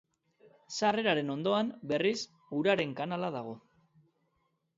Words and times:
Sarreraren 0.77 1.29
ondoan, 1.33 1.69
berriz, 1.91 2.15
uraren 2.61 2.97
kanala 3.03 3.31
dago. 3.37 3.55